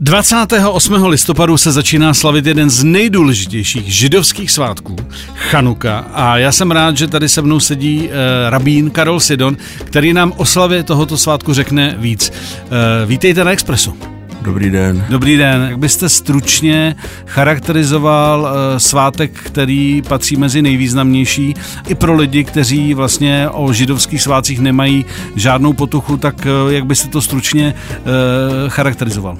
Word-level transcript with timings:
28. 0.00 1.06
listopadu 1.06 1.56
se 1.56 1.72
začíná 1.72 2.14
slavit 2.14 2.46
jeden 2.46 2.70
z 2.70 2.84
nejdůležitějších 2.84 3.94
židovských 3.94 4.50
svátků, 4.50 4.96
Chanuka. 5.34 5.98
A 5.98 6.36
já 6.36 6.52
jsem 6.52 6.70
rád, 6.70 6.96
že 6.96 7.06
tady 7.06 7.28
se 7.28 7.42
mnou 7.42 7.60
sedí 7.60 8.00
uh, 8.02 8.12
rabín 8.48 8.90
Karol 8.90 9.20
Sidon, 9.20 9.56
který 9.84 10.12
nám 10.12 10.32
o 10.36 10.44
slavě 10.44 10.82
tohoto 10.82 11.18
svátku 11.18 11.52
řekne 11.52 11.94
víc. 11.98 12.32
Uh, 12.32 13.08
vítejte 13.08 13.44
na 13.44 13.50
Expressu. 13.50 13.96
Dobrý 14.42 14.70
den. 14.70 15.04
Dobrý 15.08 15.36
den. 15.36 15.66
Jak 15.70 15.78
byste 15.78 16.08
stručně 16.08 16.96
charakterizoval 17.26 18.40
uh, 18.40 18.78
svátek, 18.78 19.32
který 19.32 20.02
patří 20.08 20.36
mezi 20.36 20.62
nejvýznamnější 20.62 21.54
i 21.88 21.94
pro 21.94 22.14
lidi, 22.14 22.44
kteří 22.44 22.94
vlastně 22.94 23.48
o 23.52 23.72
židovských 23.72 24.22
svátcích 24.22 24.60
nemají 24.60 25.04
žádnou 25.36 25.72
potuchu, 25.72 26.16
tak 26.16 26.46
uh, 26.64 26.72
jak 26.72 26.86
byste 26.86 27.08
to 27.08 27.22
stručně 27.22 27.74
uh, 27.98 28.68
charakterizoval? 28.68 29.38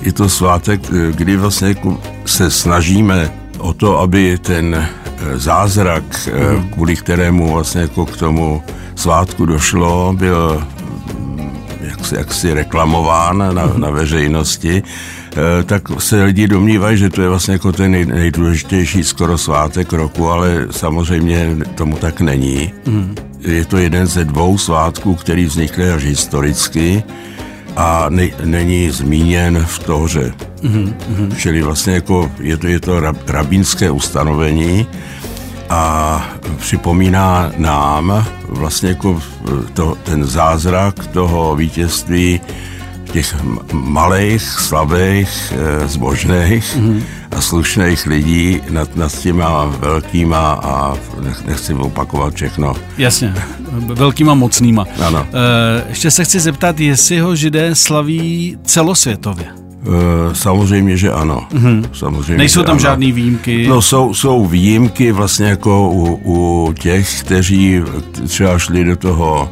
Je 0.00 0.12
to 0.12 0.28
svátek, 0.28 0.80
kdy 1.10 1.36
vlastně 1.36 1.68
jako 1.68 2.00
se 2.26 2.50
snažíme 2.50 3.32
o 3.58 3.72
to, 3.72 3.98
aby 3.98 4.38
ten 4.38 4.88
zázrak, 5.34 6.04
mm. 6.52 6.68
kvůli 6.68 6.96
kterému 6.96 7.52
vlastně 7.52 7.80
jako 7.80 8.06
k 8.06 8.16
tomu 8.16 8.62
svátku 8.94 9.46
došlo, 9.46 10.14
byl 10.18 10.64
jaksi, 11.80 12.14
jaksi 12.14 12.54
reklamován 12.54 13.38
na, 13.38 13.66
na 13.76 13.90
veřejnosti, 13.90 14.82
eh, 14.82 15.62
tak 15.64 15.82
se 15.98 16.24
lidi 16.24 16.48
domnívají, 16.48 16.98
že 16.98 17.10
to 17.10 17.22
je 17.22 17.28
vlastně 17.28 17.52
jako 17.52 17.72
ten 17.72 17.90
nej, 17.90 18.06
nejdůležitější 18.06 19.04
skoro 19.04 19.38
svátek 19.38 19.92
roku, 19.92 20.28
ale 20.28 20.66
samozřejmě 20.70 21.56
tomu 21.74 21.96
tak 21.96 22.20
není. 22.20 22.72
Mm. 22.86 23.14
Je 23.40 23.64
to 23.64 23.76
jeden 23.76 24.06
ze 24.06 24.24
dvou 24.24 24.58
svátků, 24.58 25.14
který 25.14 25.44
vznikly 25.44 25.90
až 25.90 26.04
historicky 26.04 27.02
a 27.80 28.06
ne, 28.08 28.28
není 28.44 28.90
zmíněn 28.90 29.64
v 29.66 29.78
Tóře. 29.78 30.32
Mm-hmm. 30.62 31.36
Čili 31.36 31.62
vlastně 31.62 31.92
jako 31.94 32.30
je 32.40 32.56
to, 32.56 32.66
je 32.66 32.80
to 32.80 33.00
rabínské 33.26 33.90
ustanovení, 33.90 34.86
a 35.70 36.24
připomíná 36.56 37.52
nám 37.56 38.26
vlastně 38.48 38.88
jako 38.88 39.22
to, 39.72 39.96
ten 40.02 40.24
zázrak 40.24 41.06
toho 41.06 41.56
vítězství 41.56 42.40
těch 43.10 43.36
malých, 43.72 44.42
slabých, 44.42 45.52
eh, 45.52 45.88
zbožných 45.88 46.76
mm-hmm. 46.76 47.02
a 47.30 47.40
slušných 47.40 48.06
lidí 48.06 48.60
nad, 48.70 48.96
nad 48.96 49.18
těma 49.18 49.64
velkýma 49.64 50.52
a 50.52 50.94
nechci 51.46 51.74
opakovat 51.74 52.34
všechno. 52.34 52.74
Jasně, 52.98 53.34
velkýma 53.72 54.34
mocnýma. 54.34 54.86
Ano. 55.06 55.26
E, 55.32 55.88
ještě 55.88 56.10
se 56.10 56.24
chci 56.24 56.40
zeptat, 56.40 56.80
jestli 56.80 57.20
ho 57.20 57.36
židé 57.36 57.74
slaví 57.74 58.58
celosvětově. 58.64 59.60
Eh, 59.82 60.34
samozřejmě, 60.34 60.96
že 60.96 61.12
ano. 61.12 61.46
Mm-hmm. 61.52 61.84
Samozřejmě, 61.92 62.36
Nejsou 62.36 62.62
tam 62.62 62.78
žádné 62.78 63.12
výjimky? 63.12 63.66
No 63.68 63.82
jsou, 63.82 64.14
jsou 64.14 64.46
výjimky 64.46 65.12
vlastně 65.12 65.46
jako 65.46 65.90
u, 65.90 66.20
u 66.24 66.72
těch, 66.72 67.20
kteří 67.20 67.82
třeba 68.28 68.58
šli 68.58 68.84
do 68.84 68.96
toho 68.96 69.50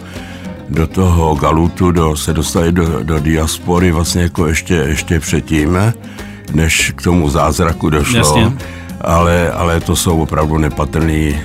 do 0.71 0.87
toho 0.87 1.35
galutu, 1.35 1.91
do, 1.91 2.17
se 2.17 2.35
dostali 2.35 2.73
do, 2.73 3.03
do 3.03 3.19
diaspory 3.19 3.93
vlastně 3.93 4.23
jako 4.23 4.47
ještě, 4.47 4.75
ještě 4.75 5.21
předtím, 5.21 5.79
než 6.53 6.93
k 6.97 7.03
tomu 7.03 7.31
zázraku 7.31 7.91
došlo. 7.91 8.19
Jasně 8.19 8.53
ale, 9.01 9.51
ale 9.51 9.81
to 9.81 9.97
jsou 9.97 10.23
opravdu 10.23 10.59
nepatrný, 10.59 11.37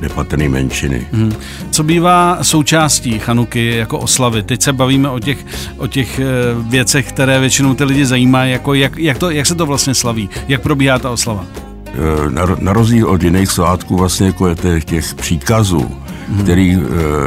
nepatrný 0.00 0.48
menšiny. 0.48 1.06
Hmm. 1.12 1.32
Co 1.70 1.82
bývá 1.82 2.38
součástí 2.42 3.18
Chanuky 3.18 3.76
jako 3.76 3.98
oslavy? 3.98 4.42
Teď 4.42 4.62
se 4.62 4.72
bavíme 4.72 5.08
o 5.08 5.18
těch, 5.18 5.38
o 5.78 5.86
těch 5.86 6.18
eh, 6.18 6.24
věcech, 6.68 7.08
které 7.08 7.40
většinou 7.40 7.74
ty 7.74 7.84
lidi 7.84 8.06
zajímají, 8.06 8.52
jako 8.52 8.74
jak, 8.74 8.98
jak, 8.98 9.18
to, 9.18 9.30
jak 9.30 9.46
se 9.46 9.54
to 9.54 9.66
vlastně 9.66 9.94
slaví, 9.94 10.30
jak 10.48 10.62
probíhá 10.62 10.98
ta 10.98 11.10
oslava? 11.10 11.44
Eh, 11.86 12.30
na, 12.30 12.42
na 12.58 12.72
rozdíl 12.72 13.08
od 13.08 13.22
jiných 13.22 13.50
svátků 13.50 13.96
vlastně 13.96 14.26
jako 14.26 14.54
těch, 14.54 14.84
těch 14.84 15.14
příkazů. 15.14 15.96
Který 16.42 16.78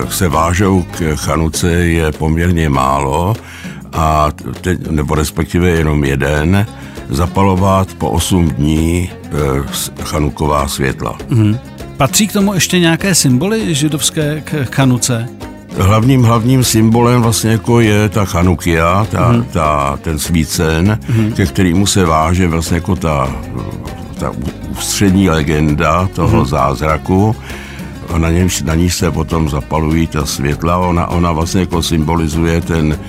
se 0.09 0.27
vážou 0.27 0.85
k 0.91 1.15
Chanuce, 1.15 1.71
je 1.71 2.11
poměrně 2.11 2.69
málo 2.69 3.35
a 3.93 4.31
te, 4.61 4.77
nebo 4.89 5.15
respektive 5.15 5.69
jenom 5.69 6.03
jeden 6.03 6.65
zapalovat 7.09 7.93
po 7.93 8.09
8 8.09 8.49
dní 8.49 9.09
e, 9.09 10.03
chanuková 10.03 10.67
světla. 10.67 11.17
Mm. 11.29 11.57
Patří 11.97 12.27
k 12.27 12.33
tomu 12.33 12.53
ještě 12.53 12.79
nějaké 12.79 13.15
symboly 13.15 13.75
židovské 13.75 14.41
k 14.45 14.75
chanuce? 14.75 15.27
Hlavním, 15.77 16.23
hlavním 16.23 16.63
symbolem 16.63 17.21
vlastně 17.21 17.51
jako 17.51 17.79
je 17.79 18.09
ta 18.09 18.25
chanukia, 18.25 19.07
ta, 19.11 19.31
mm. 19.31 19.43
ta, 19.43 19.99
ten 20.01 20.19
svícen, 20.19 20.99
mm. 21.09 21.31
ke 21.31 21.45
kterému 21.45 21.85
se 21.85 22.05
váže 22.05 22.47
vlastně 22.47 22.75
jako 22.75 22.95
ta, 22.95 23.35
ta 24.19 24.31
ústřední 24.71 25.29
legenda 25.29 26.09
toho 26.13 26.39
mm. 26.39 26.45
zázraku. 26.45 27.35
Na, 28.17 28.29
něm, 28.29 28.47
na 28.63 28.75
ní 28.75 28.89
se 28.89 29.11
potom 29.11 29.49
zapalují 29.49 30.07
ta 30.07 30.25
světla, 30.25 30.77
ona, 30.77 31.07
ona 31.07 31.31
vlastně 31.31 31.59
jako 31.59 31.83
symbolizuje 31.83 32.61
ten 32.61 32.99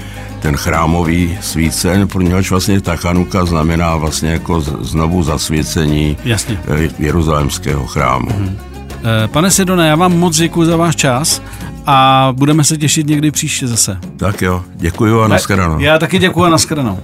ten 0.41 0.57
chrámový 0.57 1.39
svícen, 1.41 2.09
něhož 2.19 2.51
vlastně 2.51 2.81
ta 2.81 2.97
chanuka 2.97 3.45
znamená 3.45 3.97
vlastně 3.97 4.31
jako 4.31 4.61
znovu 4.61 5.23
zasvěcení 5.23 6.17
Jasně. 6.25 6.61
Eh, 6.69 6.89
jeruzalémského 6.99 7.87
chrámu. 7.87 8.29
Hmm. 8.31 8.59
Pane 9.27 9.51
Sidone, 9.51 9.89
já 9.89 9.97
vám 9.97 10.19
moc 10.19 10.37
děkuji 10.37 10.65
za 10.65 10.77
váš 10.77 10.97
čas 10.97 11.43
a 11.87 12.29
budeme 12.37 12.65
se 12.65 12.77
těšit 12.77 13.07
někdy 13.07 13.31
příště 13.31 13.67
zase. 13.67 13.99
Tak 14.17 14.43
jo, 14.43 14.63
děkuji 14.75 15.23
a 15.23 15.29
nashledanou. 15.29 15.79
Já 15.81 15.99
taky 15.99 16.19
děkuji 16.19 16.45
a 16.45 16.49
nashledanou. 16.49 16.99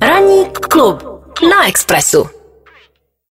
Ranní 0.00 0.44
klub 0.70 1.02
na 1.50 1.68
Expressu. 1.68 2.26